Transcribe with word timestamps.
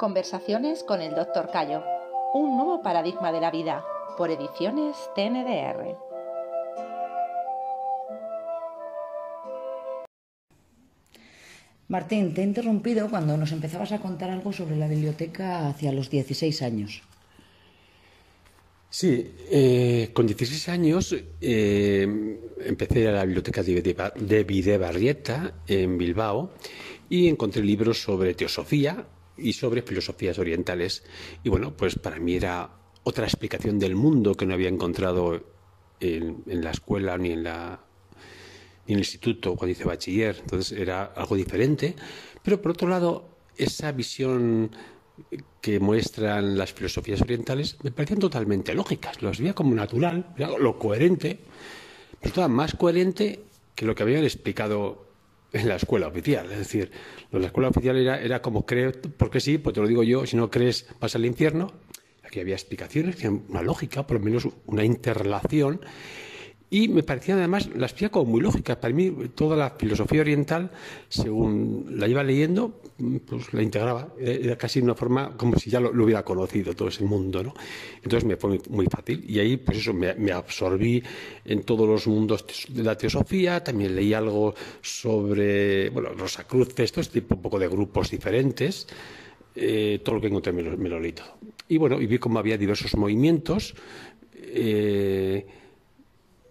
Conversaciones 0.00 0.82
con 0.82 1.02
el 1.02 1.14
Dr. 1.14 1.50
Cayo. 1.52 1.82
Un 2.32 2.56
nuevo 2.56 2.80
paradigma 2.80 3.32
de 3.32 3.40
la 3.42 3.50
vida. 3.50 3.84
Por 4.16 4.30
ediciones 4.30 4.96
TNDR. 5.14 5.94
Martín, 11.88 12.32
te 12.32 12.40
he 12.40 12.44
interrumpido 12.44 13.10
cuando 13.10 13.36
nos 13.36 13.52
empezabas 13.52 13.92
a 13.92 13.98
contar 13.98 14.30
algo 14.30 14.54
sobre 14.54 14.76
la 14.76 14.88
biblioteca 14.88 15.68
hacia 15.68 15.92
los 15.92 16.08
16 16.08 16.62
años. 16.62 17.02
Sí, 18.88 19.34
eh, 19.50 20.12
con 20.14 20.26
16 20.26 20.68
años 20.70 21.14
eh, 21.42 22.38
empecé 22.64 23.06
a 23.06 23.12
la 23.12 23.24
biblioteca 23.26 23.62
de 23.62 24.44
Videbarrieta 24.44 25.56
en 25.66 25.98
Bilbao 25.98 26.52
y 27.10 27.28
encontré 27.28 27.62
libros 27.62 28.00
sobre 28.00 28.32
teosofía 28.32 29.04
y 29.40 29.52
sobre 29.52 29.82
filosofías 29.82 30.38
orientales. 30.38 31.04
Y 31.42 31.48
bueno, 31.48 31.76
pues 31.76 31.98
para 31.98 32.18
mí 32.18 32.34
era 32.34 32.70
otra 33.02 33.24
explicación 33.24 33.78
del 33.78 33.96
mundo 33.96 34.34
que 34.34 34.46
no 34.46 34.54
había 34.54 34.68
encontrado 34.68 35.42
en, 36.00 36.42
la 36.46 36.70
escuela 36.70 37.16
ni 37.18 37.32
en 37.32 37.44
la 37.44 37.80
en 38.86 38.94
el 38.94 39.00
instituto 39.00 39.54
cuando 39.54 39.72
hice 39.72 39.84
bachiller, 39.84 40.36
entonces 40.40 40.76
era 40.76 41.04
algo 41.04 41.36
diferente, 41.36 41.94
pero 42.42 42.60
por 42.60 42.72
otro 42.72 42.88
lado, 42.88 43.36
esa 43.56 43.92
visión 43.92 44.74
que 45.60 45.78
muestran 45.78 46.58
las 46.58 46.72
filosofías 46.72 47.20
orientales 47.20 47.76
me 47.82 47.92
parecían 47.92 48.18
totalmente 48.18 48.74
lógicas, 48.74 49.22
lo 49.22 49.30
veía 49.30 49.54
como 49.54 49.74
natural, 49.74 50.34
lo 50.36 50.78
coherente, 50.78 51.38
pero 52.18 52.28
estaba 52.28 52.48
más 52.48 52.74
coherente 52.74 53.44
que 53.76 53.84
lo 53.84 53.94
que 53.94 54.02
habían 54.02 54.24
explicado 54.24 55.09
en 55.52 55.68
la 55.68 55.76
escuela 55.76 56.06
oficial. 56.08 56.50
Es 56.50 56.58
decir, 56.58 56.90
la 57.32 57.46
escuela 57.46 57.68
oficial 57.68 57.96
era, 57.96 58.20
era 58.20 58.42
como 58.42 58.66
creer, 58.66 59.00
porque 59.16 59.40
sí, 59.40 59.58
pues 59.58 59.74
te 59.74 59.80
lo 59.80 59.88
digo 59.88 60.02
yo, 60.02 60.26
si 60.26 60.36
no 60.36 60.50
crees 60.50 60.86
vas 61.00 61.14
al 61.14 61.24
infierno. 61.24 61.72
Aquí 62.24 62.38
había 62.40 62.54
explicaciones, 62.54 63.16
una 63.24 63.62
lógica, 63.62 64.06
por 64.06 64.18
lo 64.18 64.24
menos 64.24 64.48
una 64.66 64.84
interrelación 64.84 65.80
y 66.72 66.86
me 66.86 67.02
parecían 67.02 67.38
además, 67.38 67.68
las 67.74 67.92
veía 67.94 68.10
como 68.10 68.30
muy 68.30 68.40
lógicas. 68.40 68.76
Para 68.76 68.94
mí, 68.94 69.10
toda 69.34 69.56
la 69.56 69.70
filosofía 69.70 70.20
oriental, 70.20 70.70
según 71.08 71.86
la 71.98 72.06
iba 72.06 72.22
leyendo, 72.22 72.80
pues 73.26 73.52
la 73.52 73.60
integraba. 73.60 74.14
Era 74.20 74.56
casi 74.56 74.80
una 74.80 74.94
forma 74.94 75.36
como 75.36 75.58
si 75.58 75.68
ya 75.68 75.80
lo, 75.80 75.90
hubiera 75.90 76.24
conocido 76.24 76.72
todo 76.74 76.86
ese 76.86 77.02
mundo, 77.02 77.42
¿no? 77.42 77.54
Entonces 77.96 78.24
me 78.24 78.36
fue 78.36 78.60
muy, 78.68 78.86
fácil. 78.86 79.24
Y 79.28 79.40
ahí, 79.40 79.56
pues 79.56 79.78
eso, 79.78 79.92
me, 79.92 80.30
absorbí 80.30 81.02
en 81.44 81.64
todos 81.64 81.88
los 81.88 82.06
mundos 82.06 82.44
de 82.68 82.84
la 82.84 82.96
teosofía. 82.96 83.64
También 83.64 83.96
leí 83.96 84.14
algo 84.14 84.54
sobre, 84.80 85.90
bueno, 85.90 86.10
Rosacruces, 86.10 86.92
todo 86.92 87.00
este 87.00 87.20
tipo, 87.20 87.34
un 87.34 87.42
poco 87.42 87.58
de 87.58 87.66
grupos 87.66 88.12
diferentes. 88.12 88.86
Eh, 89.56 90.00
todo 90.04 90.14
lo 90.14 90.20
que 90.20 90.28
encontré 90.28 90.52
me 90.52 90.62
lo, 90.62 90.76
me 90.78 90.88
lo 90.88 91.00
leí 91.00 91.12
todo. 91.12 91.36
Y 91.66 91.78
bueno, 91.78 92.00
y 92.00 92.06
vi 92.06 92.18
cómo 92.18 92.38
había 92.38 92.56
diversos 92.56 92.94
movimientos. 92.96 93.74
Eh, 94.36 95.46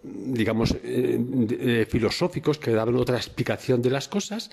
digamos, 0.02 0.72
eh, 0.82 1.20
eh, 1.50 1.86
filosóficos 1.88 2.58
que 2.58 2.70
daban 2.70 2.96
otra 2.96 3.16
explicación 3.16 3.82
de 3.82 3.90
las 3.90 4.08
cosas. 4.08 4.50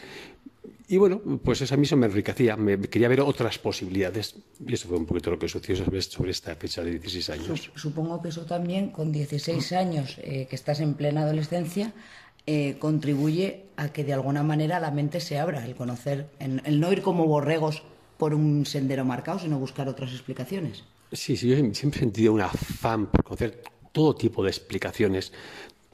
Y 0.90 0.98
bueno, 0.98 1.22
pues 1.44 1.62
eso 1.62 1.74
a 1.74 1.78
mí 1.78 1.88
me 1.96 2.06
enriquecía, 2.06 2.56
me 2.56 2.80
quería 2.80 3.10
ver 3.10 3.22
otras 3.22 3.60
posibilidades. 3.60 4.36
Y 4.66 4.74
eso 4.74 4.88
fue 4.88 4.98
un 4.98 5.06
poquito 5.06 5.32
lo 5.32 5.40
que 5.40 5.50
sucedió 5.50 6.02
sobre 6.02 6.32
esta 6.32 6.56
fecha 6.56 6.84
de 6.84 6.92
16 6.92 7.30
años. 7.30 7.72
Supongo 7.76 8.22
que 8.22 8.30
eso 8.30 8.46
también, 8.46 8.92
con 8.92 9.12
16 9.12 9.74
años, 9.74 10.18
eh, 10.20 10.48
que 10.50 10.56
estás 10.56 10.80
en 10.80 10.94
plena 10.94 11.22
adolescencia, 11.22 11.94
contribuye 12.80 13.66
a 13.76 13.90
que 13.90 14.06
de 14.06 14.14
alguna 14.14 14.42
manera 14.42 14.80
la 14.80 14.90
mente 14.90 15.20
se 15.20 15.38
abra, 15.38 15.66
el 15.66 15.76
conocer, 15.76 16.30
el 16.40 16.80
no 16.80 16.94
ir 16.94 17.02
como 17.02 17.26
borregos 17.26 17.84
por 18.18 18.34
un 18.34 18.66
sendero 18.66 19.04
marcado, 19.04 19.40
sino 19.40 19.60
buscar 19.60 19.90
otras 19.90 20.12
explicaciones. 20.14 20.86
Sí, 21.12 21.38
sí, 21.38 21.50
yo 21.50 21.56
siempre 21.74 22.00
he 22.00 22.04
sentido 22.04 22.34
un 22.34 22.42
afán 22.42 23.08
por 23.08 23.24
conocer 23.24 23.62
todo 23.98 24.14
tipo 24.14 24.44
de 24.44 24.52
explicaciones, 24.52 25.34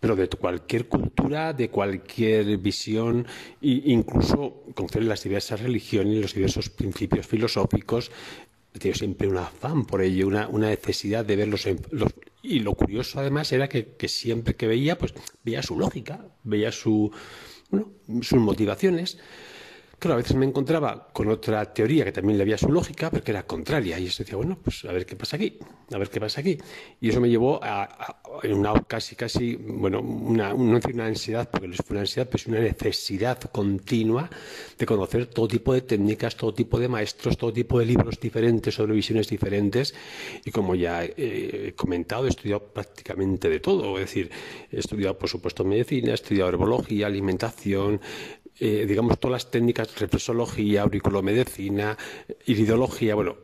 pero 0.02 0.18
de 0.18 0.28
cualquier 0.28 0.90
cultura, 0.90 1.54
de 1.54 1.70
cualquier 1.70 2.58
visión, 2.58 3.26
e 3.62 3.82
incluso 3.98 4.66
conocer 4.76 5.04
las 5.06 5.24
diversas 5.24 5.62
religiones, 5.62 6.20
los 6.20 6.34
diversos 6.34 6.70
principios 6.70 7.26
filosóficos. 7.26 8.12
Tengo 8.78 8.94
siempre 8.94 9.30
un 9.30 9.38
afán 9.38 9.86
por 9.86 10.02
ello, 10.02 10.28
una, 10.28 10.50
necesidad 10.70 11.24
de 11.24 11.38
verlos. 11.38 11.66
y 12.42 12.60
lo 12.60 12.74
curioso 12.74 13.22
además 13.22 13.54
era 13.54 13.70
que, 13.70 14.10
siempre 14.10 14.56
que 14.56 14.68
veía, 14.68 14.98
pues 14.98 15.14
veía 15.46 15.64
su 15.64 15.80
lógica, 15.80 16.28
veía 16.44 16.74
su, 16.74 17.10
sus 18.22 18.40
motivaciones. 18.42 19.18
Claro, 20.04 20.16
a 20.16 20.18
veces 20.18 20.36
me 20.36 20.46
encontraba 20.46 21.08
con 21.14 21.30
otra 21.30 21.74
teoría 21.74 22.04
que 22.04 22.12
también 22.12 22.38
le 22.38 22.44
había 22.44 22.58
su 22.58 22.70
lógica, 22.70 23.10
pero 23.10 23.24
que 23.24 23.32
era 23.32 23.44
contraria. 23.44 23.98
Y 23.98 24.08
eso 24.08 24.22
decía, 24.24 24.36
bueno, 24.36 24.60
pues 24.62 24.84
a 24.84 24.92
ver 24.92 25.06
qué 25.06 25.16
pasa 25.16 25.38
aquí, 25.38 25.58
a 25.94 25.98
ver 25.98 26.10
qué 26.10 26.20
pasa 26.20 26.42
aquí. 26.42 26.58
Y 27.00 27.08
eso 27.08 27.22
me 27.22 27.30
llevó 27.30 27.58
a, 27.64 28.20
una 28.44 28.74
casi, 28.86 29.16
casi, 29.16 29.56
bueno, 29.56 30.02
una, 30.02 30.50
no 30.54 30.78
una 30.94 31.06
ansiedad, 31.06 31.50
porque 31.50 31.70
no 31.70 31.74
es 31.74 31.80
una 31.90 32.02
ansiedad, 32.02 32.28
pero 32.30 32.42
es 32.42 32.48
una 32.48 32.60
necesidad 32.60 33.40
continua 33.44 34.30
de 34.78 34.86
conocer 34.86 35.28
todo 35.28 35.48
tipo 35.48 35.74
de 35.74 35.84
técnicas, 35.84 36.36
todo 36.36 36.54
tipo 36.54 36.78
de 36.82 36.90
maestros, 36.90 37.38
todo 37.38 37.54
tipo 37.54 37.80
de 37.80 37.86
libros 37.86 38.20
diferentes 38.20 38.76
sobre 38.76 38.92
visiones 38.96 39.30
diferentes. 39.30 39.96
Y 40.44 40.52
como 40.52 40.76
ya 40.76 41.06
he 41.06 41.74
comentado, 41.78 42.26
he 42.26 42.30
estudiado 42.30 42.62
prácticamente 42.74 43.48
de 43.48 43.62
todo. 43.62 43.98
Es 44.00 44.08
decir, 44.08 44.30
he 44.70 44.80
estudiado, 44.80 45.18
por 45.18 45.30
supuesto, 45.30 45.64
medicina, 45.64 46.12
he 46.12 46.16
estudiado 46.16 46.50
herbología, 46.50 47.08
alimentación, 47.08 48.02
eh, 48.60 48.86
digamos, 48.88 49.20
todas 49.20 49.44
las 49.44 49.52
técnicas, 49.52 50.00
reflexología, 50.00 50.84
auriculomedicina, 50.84 51.98
iridología, 52.46 53.16
bueno, 53.16 53.36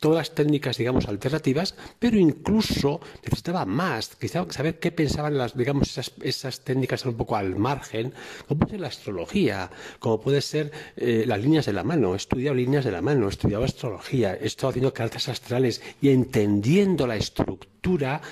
todas 0.00 0.16
las 0.18 0.34
técnicas, 0.34 0.78
digamos, 0.78 1.06
alternativas, 1.06 1.74
pero 1.98 2.18
incluso 2.18 3.00
necesitaba 3.22 3.66
más, 3.66 4.10
necesitaba 4.14 4.50
saber 4.52 4.78
qué 4.78 4.90
pensaban 4.90 5.36
las, 5.36 5.56
digamos, 5.56 5.90
esas, 5.90 6.12
esas 6.22 6.60
técnicas 6.64 7.04
un 7.04 7.14
poco 7.14 7.36
al 7.36 7.56
margen, 7.56 8.12
como 8.48 8.60
puede 8.60 8.70
ser 8.72 8.80
la 8.80 8.88
astrología, 8.88 9.70
como 9.98 10.20
puede 10.20 10.40
ser 10.40 10.72
eh, 10.96 11.24
las 11.26 11.40
líneas 11.40 11.66
de 11.66 11.74
la 11.74 11.84
mano. 11.84 12.14
He 12.14 12.16
estudiado 12.16 12.54
líneas 12.54 12.84
de 12.84 12.92
la 12.92 13.02
mano, 13.02 13.26
he 13.26 13.30
estudiado 13.30 13.64
astrología, 13.64 14.34
he 14.34 14.46
estado 14.46 14.70
haciendo 14.70 14.94
cartas 14.94 15.28
astrales 15.28 15.82
y 16.00 16.08
entendiendo 16.08 17.06
la 17.06 17.16
estructura 17.16 18.22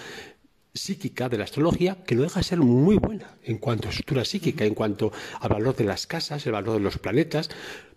psíquica 0.75 1.29
de 1.29 1.39
la 1.39 1.45
astrología 1.45 2.05
que 2.05 2.15
no 2.15 2.23
deja 2.23 2.41
de 2.41 2.45
ser 2.45 2.59
muy 2.59 2.97
buena 2.97 3.37
en 3.45 3.59
cuanto 3.59 3.89
a 3.89 3.91
estructura 3.91 4.25
psíquica, 4.25 4.65
en 4.65 4.75
cuanto 4.75 5.13
al 5.41 5.49
valor 5.49 5.77
de 5.77 5.85
las 5.85 6.07
casas, 6.07 6.45
el 6.47 6.53
valor 6.53 6.75
de 6.75 6.81
los 6.81 6.99
planetas. 6.99 7.49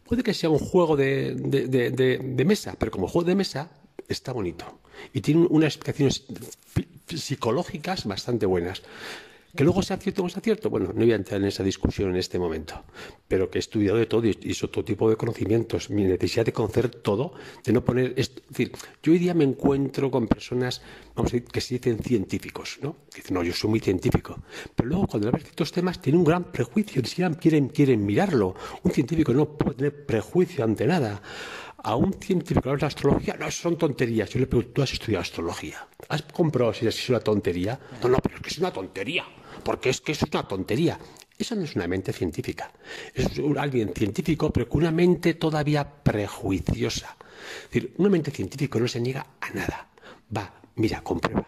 Puede 0.05 0.23
que 0.23 0.33
sea 0.33 0.49
un 0.49 0.59
juego 0.59 0.95
de, 0.95 1.35
de 1.35 2.45
mesa, 2.45 2.75
pero 2.79 2.91
como 2.91 3.07
juego 3.07 3.27
de 3.27 3.35
mesa 3.35 3.71
está 4.07 4.31
bonito 4.31 4.79
y 5.13 5.21
tiene 5.21 5.47
unas 5.49 5.75
explicaciones 5.75 6.23
psicológicas 7.07 8.05
bastante 8.05 8.45
buenas. 8.45 8.81
Que 9.57 9.63
luego 9.63 9.81
sea 9.81 9.97
cierto 9.97 10.21
o 10.21 10.25
no 10.25 10.29
sea 10.29 10.39
cierto, 10.39 10.69
bueno, 10.69 10.89
no 10.93 11.01
voy 11.01 11.11
a 11.11 11.15
entrar 11.15 11.41
en 11.41 11.47
esa 11.47 11.63
discusión 11.63 12.11
en 12.11 12.17
este 12.17 12.37
momento, 12.37 12.83
pero 13.27 13.49
que 13.49 13.57
he 13.57 13.59
estudiado 13.59 13.97
de 13.97 14.05
todo 14.05 14.27
y 14.27 14.37
hizo 14.43 14.69
todo 14.69 14.85
tipo 14.85 15.09
de 15.09 15.15
conocimientos, 15.15 15.89
mi 15.89 16.03
necesidad 16.03 16.45
de 16.45 16.53
conocer 16.53 16.89
todo, 16.89 17.33
de 17.65 17.73
no 17.73 17.83
poner... 17.83 18.13
Es 18.17 18.35
decir, 18.49 18.71
yo 19.01 19.13
hoy 19.13 19.17
día 19.17 19.33
me 19.33 19.45
encuentro 19.45 20.11
con 20.11 20.27
personas, 20.27 20.83
vamos 21.15 21.31
a 21.31 21.37
decir, 21.37 21.49
que 21.49 21.59
se 21.59 21.73
dicen 21.73 21.97
científicos, 21.97 22.77
¿no? 22.83 22.97
Que 23.11 23.21
dicen, 23.21 23.33
no, 23.33 23.41
yo 23.41 23.51
soy 23.51 23.71
muy 23.71 23.79
científico. 23.79 24.37
Pero 24.75 24.89
luego 24.89 25.07
cuando 25.07 25.29
hablan 25.29 25.41
de 25.41 25.49
estos 25.49 25.71
temas 25.71 25.99
tienen 25.99 26.19
un 26.19 26.25
gran 26.25 26.51
prejuicio, 26.51 27.01
ni 27.01 27.07
siquiera 27.07 27.33
quieren, 27.33 27.69
quieren 27.69 28.05
mirarlo. 28.05 28.53
Un 28.83 28.91
científico 28.91 29.33
no 29.33 29.57
puede 29.57 29.77
tener 29.77 30.05
prejuicio 30.05 30.63
ante 30.63 30.85
nada 30.85 31.19
a 31.83 31.95
un 31.95 32.13
científico 32.13 32.75
de 32.75 32.85
astrología, 32.85 33.35
no, 33.39 33.49
son 33.49 33.77
tonterías. 33.77 34.29
Yo 34.29 34.39
le 34.39 34.47
pregunto, 34.47 34.71
¿tú 34.73 34.81
has 34.81 34.93
estudiado 34.93 35.21
astrología? 35.21 35.87
¿Has 36.09 36.21
comprobado 36.23 36.73
si 36.73 36.87
es 36.87 37.09
una 37.09 37.19
tontería? 37.19 37.79
No, 38.03 38.09
no, 38.09 38.17
pero 38.17 38.35
es 38.35 38.41
que 38.41 38.49
es 38.49 38.57
una 38.57 38.71
tontería, 38.71 39.23
porque 39.67 39.89
es 39.89 39.99
que 39.99 40.13
es 40.13 40.23
una 40.23 40.47
tontería. 40.47 40.97
Eso 41.37 41.53
no 41.53 41.65
es 41.65 41.75
una 41.75 41.89
mente 41.89 42.13
científica. 42.13 42.71
Es 43.13 43.27
alguien 43.57 43.91
científico, 43.93 44.49
pero 44.49 44.69
con 44.69 44.79
una 44.79 44.91
mente 44.91 45.33
todavía 45.33 45.83
prejuiciosa. 46.03 47.17
Es 47.65 47.69
decir, 47.69 47.93
una 47.97 48.07
mente 48.07 48.31
científica 48.31 48.79
no 48.79 48.87
se 48.87 49.01
niega 49.01 49.27
a 49.41 49.49
nada. 49.49 49.89
Va, 50.35 50.61
mira, 50.75 51.01
comprueba. 51.01 51.45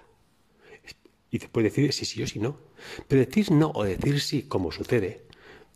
Y 1.31 1.39
puede 1.39 1.69
decir 1.69 1.94
si 1.94 2.04
sí 2.04 2.21
o 2.21 2.27
si 2.27 2.39
no. 2.39 2.57
Pero 3.07 3.25
decir 3.25 3.54
no 3.54 3.71
o 3.74 3.86
decir 3.86 4.19
sí, 4.19 4.44
como 4.44 4.74
sucede, 4.74 5.25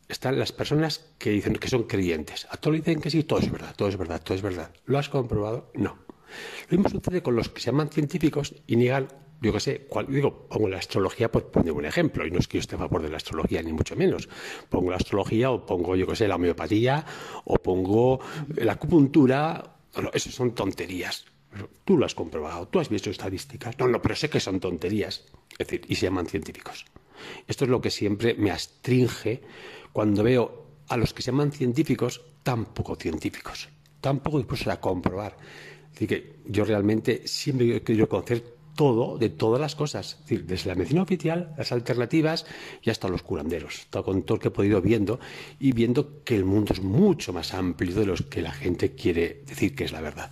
están 0.09 0.37
las 0.37 0.51
personas 0.51 1.05
que 1.17 1.29
dicen 1.29 1.55
que 1.55 1.69
son 1.69 1.83
creyentes. 1.83 2.45
A 2.49 2.57
todos 2.57 2.75
dicen 2.75 2.99
que 2.99 3.09
sí, 3.09 3.23
todo 3.23 3.39
es 3.39 3.49
verdad, 3.49 3.73
todo 3.73 3.87
es 3.87 3.95
verdad, 3.95 4.21
todo 4.21 4.35
es 4.35 4.41
verdad. 4.41 4.69
¿Lo 4.85 4.99
has 4.99 5.07
comprobado? 5.07 5.71
No. 5.75 5.97
Lo 6.67 6.77
mismo 6.77 6.89
sucede 6.89 7.23
con 7.23 7.37
los 7.37 7.47
que 7.47 7.61
se 7.61 7.67
llaman 7.67 7.87
científicos 7.87 8.53
y 8.67 8.75
niegan, 8.75 9.07
yo 9.43 9.51
qué 9.51 9.59
sé, 9.59 9.87
digo, 10.07 10.47
pongo 10.47 10.69
la 10.69 10.77
astrología, 10.77 11.29
pues 11.29 11.43
pongo 11.45 11.73
un 11.73 11.85
ejemplo, 11.85 12.25
y 12.25 12.31
no 12.31 12.39
es 12.39 12.47
que 12.47 12.57
yo 12.57 12.61
esté 12.61 12.75
a 12.75 12.79
favor 12.79 13.01
de 13.01 13.09
la 13.09 13.17
astrología, 13.17 13.61
ni 13.61 13.73
mucho 13.73 13.95
menos. 13.97 14.29
Pongo 14.69 14.89
la 14.89 14.95
astrología 14.95 15.51
o 15.51 15.65
pongo, 15.65 15.97
yo 15.97 16.07
qué 16.07 16.15
sé, 16.15 16.27
la 16.29 16.35
homeopatía 16.37 17.05
o 17.43 17.55
pongo 17.55 18.21
la 18.55 18.73
acupuntura. 18.73 19.75
Bueno, 19.93 20.11
eso 20.13 20.31
son 20.31 20.55
tonterías. 20.55 21.25
Tú 21.83 21.97
lo 21.97 22.05
has 22.05 22.15
comprobado, 22.15 22.69
tú 22.69 22.79
has 22.79 22.87
visto 22.87 23.09
estadísticas. 23.09 23.77
No, 23.77 23.87
no, 23.87 24.01
pero 24.01 24.15
sé 24.15 24.29
que 24.29 24.39
son 24.39 24.61
tonterías. 24.61 25.25
Es 25.51 25.67
decir, 25.67 25.81
y 25.89 25.95
se 25.95 26.05
llaman 26.05 26.25
científicos. 26.25 26.85
Esto 27.45 27.65
es 27.65 27.69
lo 27.69 27.81
que 27.81 27.91
siempre 27.91 28.35
me 28.35 28.49
astringe 28.49 29.41
cuando 29.91 30.23
veo 30.23 30.65
a 30.87 30.95
los 30.95 31.13
que 31.13 31.21
se 31.21 31.31
llaman 31.31 31.51
científicos 31.51 32.21
tan 32.43 32.65
poco 32.65 32.95
científicos. 32.95 33.69
tampoco 34.03 34.37
dispuestos 34.37 34.67
a 34.67 34.81
comprobar. 34.81 35.37
Así 35.95 36.07
que 36.07 36.35
yo 36.45 36.65
realmente 36.65 37.25
siempre 37.25 37.81
querido 37.83 38.09
conocer 38.09 38.43
todo, 38.75 39.17
de 39.17 39.29
todas 39.29 39.59
las 39.59 39.75
cosas, 39.75 40.13
es 40.13 40.19
decir, 40.21 40.45
desde 40.45 40.69
la 40.69 40.75
medicina 40.75 41.01
oficial, 41.01 41.53
las 41.57 41.71
alternativas 41.71 42.45
y 42.81 42.89
hasta 42.89 43.07
los 43.07 43.23
curanderos, 43.23 43.87
todo 43.89 44.03
con 44.03 44.23
todo 44.23 44.37
lo 44.37 44.41
que 44.41 44.47
he 44.49 44.51
podido 44.51 44.81
viendo 44.81 45.19
y 45.59 45.71
viendo 45.71 46.23
que 46.23 46.35
el 46.35 46.45
mundo 46.45 46.73
es 46.73 46.81
mucho 46.81 47.33
más 47.33 47.53
amplio 47.53 47.95
de 47.95 48.05
lo 48.05 48.15
que 48.15 48.41
la 48.41 48.51
gente 48.51 48.95
quiere 48.95 49.43
decir 49.45 49.75
que 49.75 49.85
es 49.85 49.91
la 49.91 50.01
verdad. 50.01 50.31